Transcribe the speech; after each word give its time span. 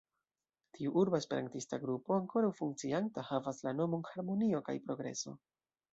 Tiu 0.77 0.93
urba 1.01 1.19
esperantista 1.23 1.79
grupo, 1.83 2.17
ankoraŭ 2.23 2.51
funkcianta, 2.61 3.27
havas 3.29 3.63
la 3.69 3.75
nomon 3.83 4.09
"harmonio 4.15 4.67
kaj 4.71 4.77
progreso". 4.89 5.37